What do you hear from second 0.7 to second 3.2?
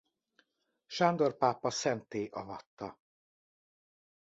Sándor pápa szentté avatta.